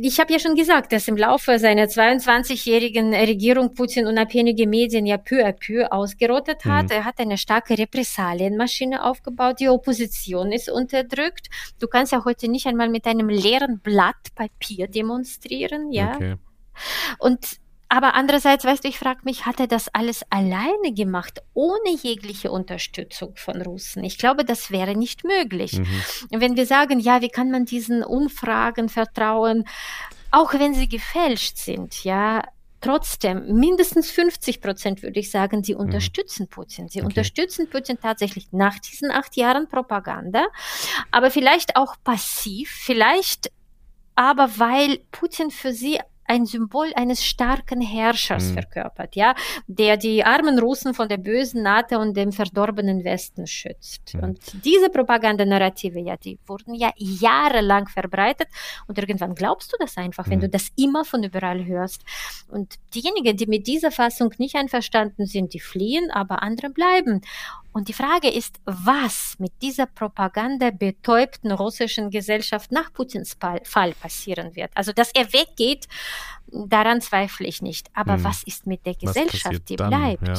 [0.01, 5.17] Ich habe ja schon gesagt, dass im Laufe seiner 22-jährigen Regierung Putin unabhängige Medien ja
[5.17, 6.85] peu à peu ausgerottet hat.
[6.85, 6.91] Mhm.
[6.91, 9.59] Er hat eine starke Repressalienmaschine aufgebaut.
[9.59, 11.49] Die Opposition ist unterdrückt.
[11.79, 16.15] Du kannst ja heute nicht einmal mit einem leeren Blatt Papier demonstrieren, ja.
[16.15, 16.35] Okay.
[17.17, 21.89] Und aber andererseits, weißt du, ich frage mich, hat er das alles alleine gemacht, ohne
[22.01, 24.03] jegliche Unterstützung von Russen?
[24.03, 25.73] Ich glaube, das wäre nicht möglich.
[25.73, 26.03] Mhm.
[26.29, 29.65] Wenn wir sagen, ja, wie kann man diesen Umfragen vertrauen,
[30.29, 32.43] auch wenn sie gefälscht sind, ja,
[32.79, 35.81] trotzdem mindestens 50 Prozent, würde ich sagen, sie mhm.
[35.81, 36.89] unterstützen Putin.
[36.89, 37.07] Sie okay.
[37.07, 40.45] unterstützen Putin tatsächlich nach diesen acht Jahren Propaganda,
[41.09, 43.51] aber vielleicht auch passiv, vielleicht
[44.15, 45.99] aber weil Putin für sie
[46.29, 48.53] ein Symbol eines starken Herrschers mhm.
[48.53, 49.33] verkörpert, ja,
[49.67, 54.13] der die armen Russen von der bösen NATO und dem verdorbenen Westen schützt.
[54.13, 54.23] Mhm.
[54.23, 58.47] Und diese Propagandanarrative, ja, die wurden ja jahrelang verbreitet
[58.87, 60.31] und irgendwann glaubst du das einfach, mhm.
[60.31, 62.03] wenn du das immer von überall hörst.
[62.49, 67.21] Und diejenigen, die mit dieser Fassung nicht einverstanden sind, die fliehen, aber andere bleiben.
[67.71, 74.55] Und die Frage ist, was mit dieser Propaganda betäubten russischen Gesellschaft nach Putins Fall passieren
[74.55, 74.71] wird.
[74.73, 75.87] Also, dass er weggeht,
[76.47, 77.87] daran zweifle ich nicht.
[77.93, 78.23] Aber hm.
[78.23, 79.89] was ist mit der Gesellschaft, die dann?
[79.89, 80.27] bleibt?
[80.27, 80.33] Ja.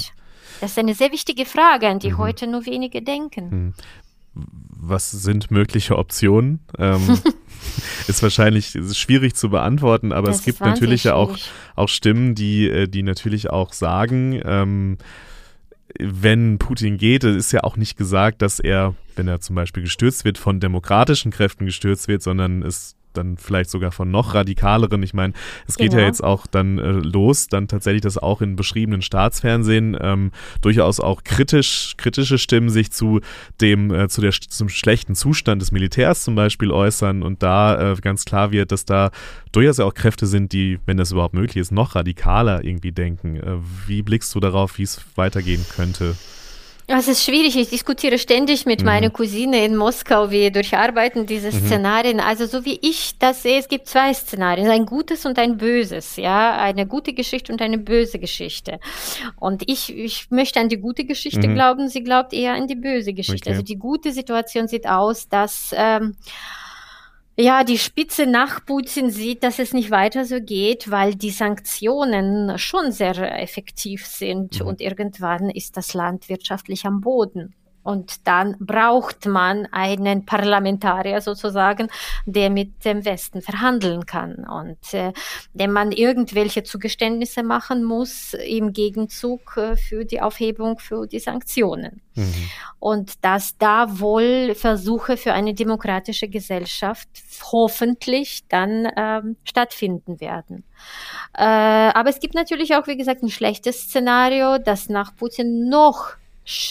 [0.60, 2.18] Das ist eine sehr wichtige Frage, an die mhm.
[2.18, 3.74] heute nur wenige denken.
[4.34, 6.60] Was sind mögliche Optionen?
[6.78, 7.18] Ähm,
[8.08, 11.36] ist wahrscheinlich ist schwierig zu beantworten, aber das es gibt natürlich ja auch,
[11.76, 14.98] auch Stimmen, die, äh, die natürlich auch sagen, ähm,
[15.98, 20.24] wenn Putin geht, ist ja auch nicht gesagt, dass er, wenn er zum Beispiel gestürzt
[20.24, 25.02] wird, von demokratischen Kräften gestürzt wird, sondern es dann vielleicht sogar von noch radikaleren.
[25.02, 25.32] Ich meine,
[25.66, 26.02] es geht genau.
[26.02, 31.00] ja jetzt auch dann äh, los, dann tatsächlich, dass auch in beschriebenen Staatsfernsehen ähm, durchaus
[31.00, 33.20] auch kritisch, kritische Stimmen sich zu
[33.60, 37.96] dem, äh, zu der, zum schlechten Zustand des Militärs zum Beispiel äußern und da äh,
[37.96, 39.10] ganz klar wird, dass da
[39.52, 43.36] durchaus ja auch Kräfte sind, die, wenn das überhaupt möglich ist, noch radikaler irgendwie denken.
[43.36, 46.16] Äh, wie blickst du darauf, wie es weitergehen könnte?
[46.92, 47.56] Es ist schwierig.
[47.56, 48.86] Ich diskutiere ständig mit mhm.
[48.86, 50.32] meiner Cousine in Moskau.
[50.32, 51.66] Wir durcharbeiten diese mhm.
[51.66, 52.18] Szenarien.
[52.18, 54.68] Also so wie ich das sehe, es gibt zwei Szenarien.
[54.68, 56.16] Ein gutes und ein böses.
[56.16, 58.80] Ja, eine gute Geschichte und eine böse Geschichte.
[59.38, 61.54] Und ich, ich möchte an die gute Geschichte mhm.
[61.54, 61.88] glauben.
[61.88, 63.50] Sie glaubt eher an die böse Geschichte.
[63.50, 63.50] Okay.
[63.50, 66.16] Also die gute Situation sieht aus, dass ähm,
[67.38, 72.58] ja, die Spitze nach Putin sieht, dass es nicht weiter so geht, weil die Sanktionen
[72.58, 74.66] schon sehr effektiv sind mhm.
[74.66, 77.54] und irgendwann ist das Land wirtschaftlich am Boden.
[77.82, 81.88] Und dann braucht man einen Parlamentarier sozusagen,
[82.26, 85.12] der mit dem Westen verhandeln kann und äh,
[85.54, 92.02] dem man irgendwelche Zugeständnisse machen muss im Gegenzug äh, für die Aufhebung für die Sanktionen.
[92.14, 92.34] Mhm.
[92.78, 97.08] Und dass da wohl Versuche für eine demokratische Gesellschaft
[97.52, 100.64] hoffentlich dann ähm, stattfinden werden.
[101.36, 106.16] Äh, aber es gibt natürlich auch, wie gesagt, ein schlechtes Szenario, dass nach Putin noch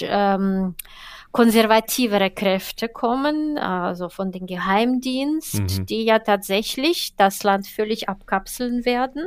[0.08, 0.76] ähm,
[1.32, 5.86] konservativere Kräfte kommen, also von dem Geheimdienst, mhm.
[5.86, 9.26] die ja tatsächlich das Land völlig abkapseln werden.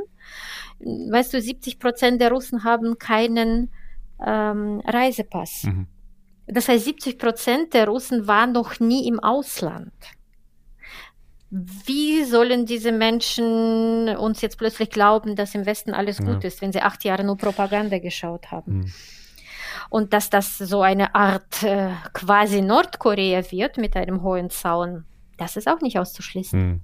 [0.79, 3.71] Weißt du, 70 Prozent der Russen haben keinen
[4.25, 5.63] ähm, Reisepass.
[5.63, 5.87] Mhm.
[6.45, 9.93] Das heißt, 70 Prozent der Russen waren noch nie im Ausland.
[11.49, 16.25] Wie sollen diese Menschen uns jetzt plötzlich glauben, dass im Westen alles ja.
[16.25, 18.79] gut ist, wenn sie acht Jahre nur Propaganda geschaut haben?
[18.79, 18.93] Mhm
[19.93, 25.05] und dass das so eine Art äh, quasi Nordkorea wird mit einem hohen Zaun,
[25.37, 26.59] das ist auch nicht auszuschließen.
[26.59, 26.81] Hm.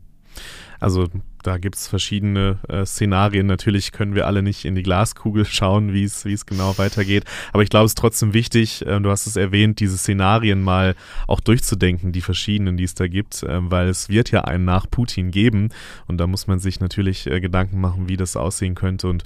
[0.79, 1.07] Also
[1.43, 3.47] da gibt es verschiedene äh, Szenarien.
[3.47, 7.23] Natürlich können wir alle nicht in die Glaskugel schauen, wie es genau weitergeht.
[7.53, 10.95] Aber ich glaube, es ist trotzdem wichtig, äh, du hast es erwähnt, diese Szenarien mal
[11.27, 14.89] auch durchzudenken, die verschiedenen, die es da gibt, äh, weil es wird ja einen nach
[14.89, 15.69] Putin geben.
[16.07, 19.23] Und da muss man sich natürlich äh, Gedanken machen, wie das aussehen könnte und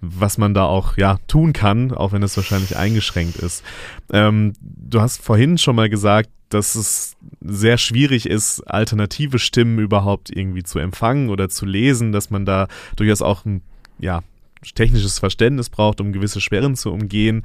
[0.00, 3.64] was man da auch ja tun kann, auch wenn es wahrscheinlich eingeschränkt ist.
[4.12, 10.30] Ähm, du hast vorhin schon mal gesagt, dass es sehr schwierig ist, alternative Stimmen überhaupt
[10.30, 13.62] irgendwie zu empfangen oder zu lesen, dass man da durchaus auch ein,
[13.98, 14.22] ja,
[14.74, 17.42] technisches Verständnis braucht, um gewisse Sperren zu umgehen.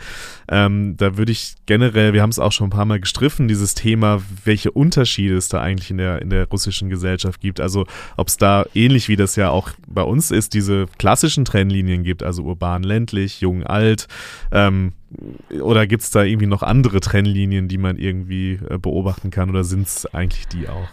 [0.49, 3.75] Ähm, da würde ich generell, wir haben es auch schon ein paar Mal gestriffen, dieses
[3.75, 7.59] Thema, welche Unterschiede es da eigentlich in der, in der russischen Gesellschaft gibt.
[7.59, 7.85] Also
[8.17, 12.23] ob es da ähnlich wie das ja auch bei uns ist, diese klassischen Trennlinien gibt,
[12.23, 14.07] also urban, ländlich, jung, alt.
[14.51, 14.93] Ähm,
[15.61, 19.63] oder gibt es da irgendwie noch andere Trennlinien, die man irgendwie äh, beobachten kann oder
[19.63, 20.87] sind es eigentlich die auch?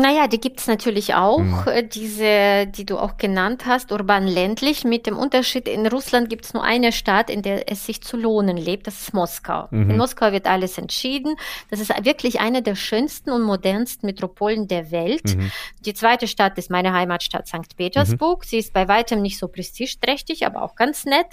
[0.00, 1.62] Naja, die gibt es natürlich auch, mhm.
[1.66, 4.84] Äh, diese, die du auch genannt hast, urban-ländlich.
[4.84, 8.16] Mit dem Unterschied, in Russland gibt es nur eine Stadt, in der es sich zu
[8.16, 9.68] lohnen lebt, das ist Moskau.
[9.70, 9.90] Mhm.
[9.90, 11.36] In Moskau wird alles entschieden.
[11.70, 15.36] Das ist wirklich eine der schönsten und modernsten Metropolen der Welt.
[15.36, 15.50] Mhm.
[15.80, 17.76] Die zweite Stadt ist meine Heimatstadt St.
[17.76, 18.44] Petersburg.
[18.44, 18.48] Mhm.
[18.48, 21.26] Sie ist bei weitem nicht so prestigeträchtig, aber auch ganz nett.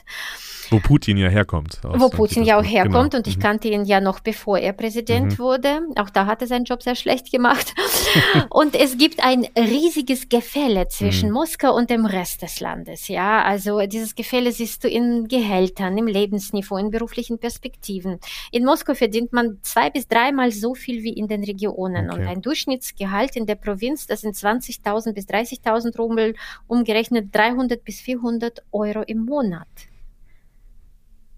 [0.69, 1.79] Wo Putin ja herkommt.
[1.83, 3.17] Wo Putin ja auch herkommt genau.
[3.17, 3.41] und ich mhm.
[3.41, 5.39] kannte ihn ja noch bevor er Präsident mhm.
[5.39, 5.81] wurde.
[5.97, 7.73] Auch da hat er seinen Job sehr schlecht gemacht.
[8.55, 11.33] und es gibt ein riesiges Gefälle zwischen mhm.
[11.33, 13.09] Moskau und dem Rest des Landes.
[13.09, 18.17] Ja, also dieses Gefälle siehst du in Gehältern, im Lebensniveau, in beruflichen Perspektiven.
[18.53, 22.21] In Moskau verdient man zwei bis dreimal so viel wie in den Regionen okay.
[22.21, 26.33] und ein Durchschnittsgehalt in der Provinz, das sind 20.000 bis 30.000 Rubel,
[26.65, 29.67] umgerechnet 300 bis 400 Euro im Monat.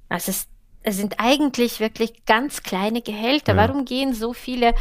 [0.08, 0.48] Also es,
[0.84, 3.56] es sind eigentlich wirklich ganz kleine Gehälter.
[3.56, 3.68] Ja.
[3.68, 4.74] Warum gehen so viele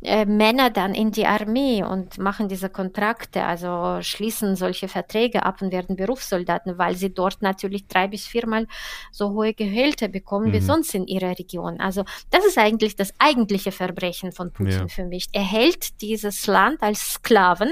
[0.00, 5.62] äh, Männer dann in die Armee und machen diese Kontrakte, also schließen solche Verträge ab
[5.62, 8.66] und werden Berufssoldaten, weil sie dort natürlich drei bis viermal
[9.12, 10.52] so hohe Gehälter bekommen mhm.
[10.54, 11.80] wie sonst in ihrer Region.
[11.80, 14.88] Also das ist eigentlich das eigentliche Verbrechen von Putin ja.
[14.88, 15.28] für mich.
[15.32, 17.70] Er hält dieses Land als Sklaven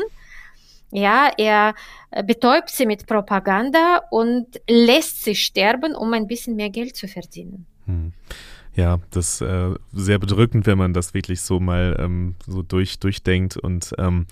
[0.93, 1.75] ja, er
[2.11, 7.07] äh, betäubt sie mit Propaganda und lässt sie sterben, um ein bisschen mehr Geld zu
[7.07, 7.67] verdienen.
[7.91, 8.13] Hm.
[8.77, 13.01] Ja, das ist äh, sehr bedrückend, wenn man das wirklich so mal ähm, so durch,
[13.01, 14.27] durchdenkt und ähm,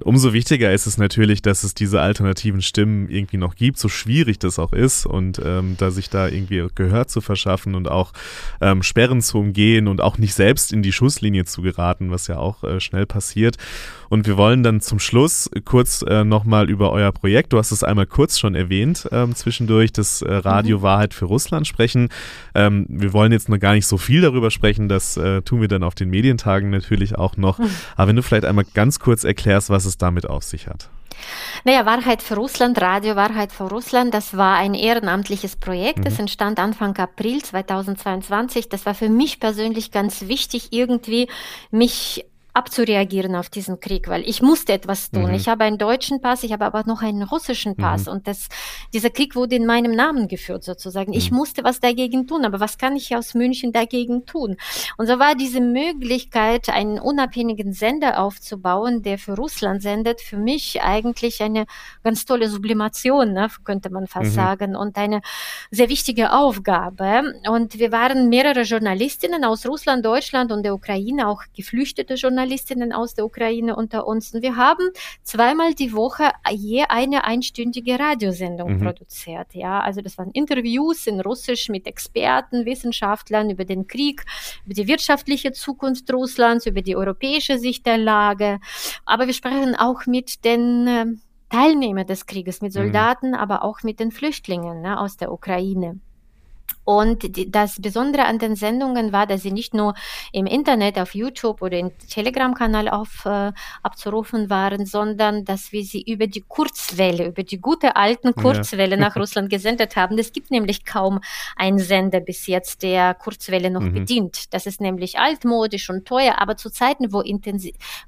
[0.00, 4.38] Umso wichtiger ist es natürlich, dass es diese alternativen Stimmen irgendwie noch gibt, so schwierig
[4.38, 8.12] das auch ist und ähm, da sich da irgendwie Gehör zu verschaffen und auch
[8.62, 12.38] ähm, Sperren zu umgehen und auch nicht selbst in die Schusslinie zu geraten, was ja
[12.38, 13.58] auch äh, schnell passiert.
[14.12, 17.82] Und wir wollen dann zum Schluss kurz äh, nochmal über euer Projekt, du hast es
[17.82, 20.82] einmal kurz schon erwähnt, ähm, zwischendurch das äh, Radio mhm.
[20.82, 22.10] Wahrheit für Russland sprechen.
[22.54, 25.68] Ähm, wir wollen jetzt noch gar nicht so viel darüber sprechen, das äh, tun wir
[25.68, 27.58] dann auf den Medientagen natürlich auch noch.
[27.58, 27.70] Mhm.
[27.96, 30.90] Aber wenn du vielleicht einmal ganz kurz erklärst, was es damit auf sich hat.
[31.64, 36.00] Naja, Wahrheit für Russland, Radio Wahrheit für Russland, das war ein ehrenamtliches Projekt.
[36.00, 36.04] Mhm.
[36.04, 38.68] Das entstand Anfang April 2022.
[38.68, 41.28] Das war für mich persönlich ganz wichtig, irgendwie
[41.70, 45.28] mich abzureagieren auf diesen Krieg, weil ich musste etwas tun.
[45.28, 45.34] Mhm.
[45.34, 48.12] Ich habe einen deutschen Pass, ich habe aber noch einen russischen Pass mhm.
[48.12, 48.48] und das,
[48.92, 51.12] dieser Krieg wurde in meinem Namen geführt sozusagen.
[51.12, 51.16] Mhm.
[51.16, 54.56] Ich musste was dagegen tun, aber was kann ich aus München dagegen tun?
[54.98, 60.82] Und so war diese Möglichkeit, einen unabhängigen Sender aufzubauen, der für Russland sendet, für mich
[60.82, 61.64] eigentlich eine
[62.04, 64.34] ganz tolle Sublimation, ne, könnte man fast mhm.
[64.34, 65.22] sagen, und eine
[65.70, 67.34] sehr wichtige Aufgabe.
[67.48, 72.92] Und wir waren mehrere Journalistinnen aus Russland, Deutschland und der Ukraine, auch geflüchtete Journalistinnen, Journalistinnen
[72.92, 74.34] aus der Ukraine unter uns.
[74.34, 74.90] Und wir haben
[75.22, 78.80] zweimal die Woche je eine einstündige Radiosendung mhm.
[78.80, 79.54] produziert.
[79.54, 84.24] Ja, also das waren Interviews in Russisch mit Experten, Wissenschaftlern über den Krieg,
[84.64, 88.58] über die wirtschaftliche Zukunft Russlands, über die europäische Sicht der Lage.
[89.04, 91.06] Aber wir sprechen auch mit den äh,
[91.48, 92.78] Teilnehmern des Krieges, mit mhm.
[92.78, 93.34] Soldaten, mhm.
[93.34, 96.00] aber auch mit den Flüchtlingen ne, aus der Ukraine.
[96.84, 99.94] Und die, das Besondere an den Sendungen war, dass sie nicht nur
[100.32, 106.02] im Internet, auf YouTube oder im Telegram-Kanal auf, äh, abzurufen waren, sondern dass wir sie
[106.02, 109.00] über die Kurzwelle, über die gute alten Kurzwelle ja.
[109.00, 110.18] nach Russland gesendet haben.
[110.18, 111.20] Es gibt nämlich kaum
[111.56, 113.94] einen Sender bis jetzt, der Kurzwelle noch mhm.
[113.94, 114.52] bedient.
[114.52, 117.22] Das ist nämlich altmodisch und teuer, aber zu Zeiten, wo,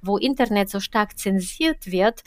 [0.02, 2.22] wo Internet so stark zensiert wird,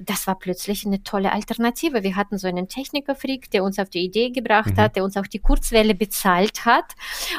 [0.00, 2.02] das war plötzlich eine tolle Alternative.
[2.02, 4.80] Wir hatten so einen Technikerfreak, der uns auf die Idee gebracht mhm.
[4.80, 6.94] hat, der uns auch die Kurzwelle bezahlt hat.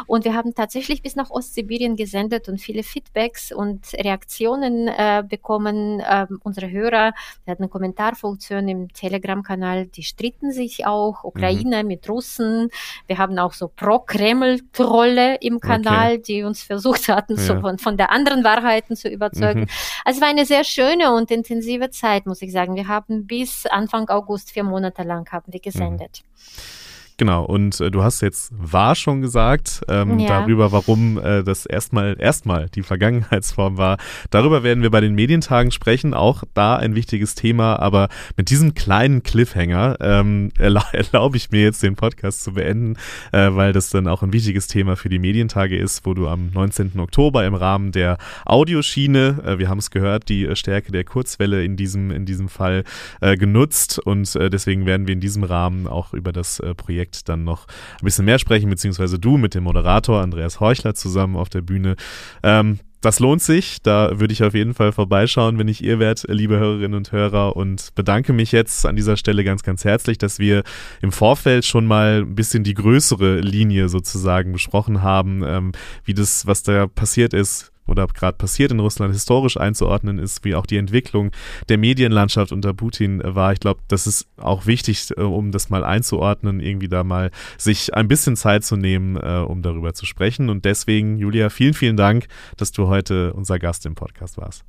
[0.08, 6.02] Und wir haben tatsächlich bis nach Ostsibirien gesendet und viele Feedbacks und Reaktionen äh, bekommen.
[6.08, 7.14] Ähm, unsere Hörer,
[7.46, 11.88] wir hatten eine Kommentarfunktion im Telegram-Kanal, die stritten sich auch, Ukraine mhm.
[11.88, 12.70] mit Russen.
[13.08, 16.22] Wir haben auch so Pro-Kreml-Trolle im Kanal, okay.
[16.28, 17.42] die uns versucht hatten, ja.
[17.42, 19.62] so von, von der anderen Wahrheiten zu überzeugen.
[19.62, 19.68] Mhm.
[20.06, 22.76] Also es war eine sehr schöne und intensive Zeit, muss ich sagen.
[22.76, 26.22] Wir haben bis Anfang August vier Monate lang haben wir gesendet.
[26.24, 26.93] Mhm.
[27.24, 30.28] Genau, und äh, du hast jetzt war schon gesagt, ähm, ja.
[30.28, 33.98] darüber, warum äh, das erstmal erstmal die Vergangenheitsform war.
[34.30, 38.74] Darüber werden wir bei den Medientagen sprechen, auch da ein wichtiges Thema, aber mit diesem
[38.74, 42.98] kleinen Cliffhanger ähm, erla erlaube ich mir jetzt den Podcast zu beenden,
[43.32, 46.50] äh, weil das dann auch ein wichtiges Thema für die Medientage ist, wo du am
[46.54, 47.00] 19.
[47.00, 51.64] Oktober im Rahmen der Audioschiene, äh, wir haben es gehört, die äh, Stärke der Kurzwelle
[51.64, 52.84] in diesem, in diesem Fall
[53.22, 57.44] äh, genutzt und deswegen werden wir in diesem Rahmen auch über das Projekt Projekt dann
[57.44, 57.68] noch
[58.02, 61.96] ein bisschen mehr sprechen, beziehungsweise du mit dem Moderator Andreas Heuchler zusammen auf der Bühne.
[62.42, 63.82] Ähm, das lohnt sich.
[63.82, 67.56] Da würde ich auf jeden Fall vorbeischauen, wenn ich ihr wärt, liebe Hörerinnen und Hörer.
[67.58, 70.64] Und bedanke mich jetzt an dieser Stelle ganz, ganz herzlich, dass wir
[71.02, 75.72] im Vorfeld schon mal ein bisschen die größere Linie sozusagen besprochen haben, ähm,
[76.06, 80.56] wie das, was da passiert ist, oder gerade passiert in Russland, historisch einzuordnen ist, wie
[80.56, 81.32] auch die Entwicklung
[81.70, 83.54] der Medienlandschaft unter Putin war.
[83.54, 87.94] Ich glaube, das ist auch wichtig, äh, um das mal einzuordnen, irgendwie da mal sich
[87.94, 90.50] ein bisschen Zeit zu nehmen, äh, um darüber zu sprechen.
[90.50, 92.28] Und deswegen, Julia, vielen, vielen Dank,
[92.58, 94.64] dass du heute unser Gast im Podcast warst.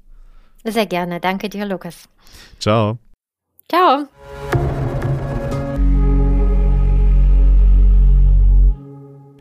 [0.64, 1.20] Sehr gerne.
[1.20, 2.08] Danke dir, Lukas.
[2.58, 2.98] Ciao.
[3.68, 4.08] Ciao.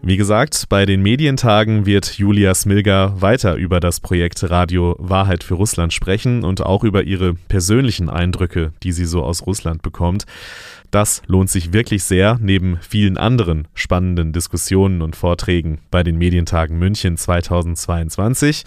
[0.05, 5.53] Wie gesagt, bei den Medientagen wird Julia Smilger weiter über das Projekt Radio Wahrheit für
[5.53, 10.25] Russland sprechen und auch über ihre persönlichen Eindrücke, die sie so aus Russland bekommt.
[10.91, 16.77] Das lohnt sich wirklich sehr, neben vielen anderen spannenden Diskussionen und Vorträgen bei den Medientagen
[16.77, 18.65] München 2022.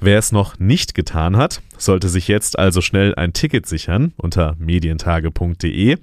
[0.00, 4.54] Wer es noch nicht getan hat, sollte sich jetzt also schnell ein Ticket sichern unter
[4.58, 5.96] medientage.de.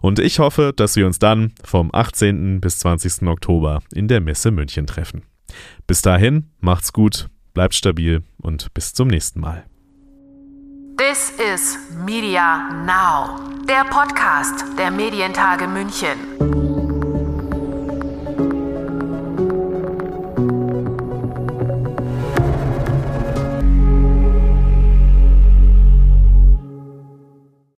[0.00, 2.60] Und ich hoffe, dass wir uns dann vom 18.
[2.60, 3.28] bis 20.
[3.28, 5.22] Oktober in der Messe München treffen.
[5.86, 9.64] Bis dahin, macht's gut, bleibt stabil und bis zum nächsten Mal.
[10.98, 16.67] This is Media Now, der Podcast der Medientage München.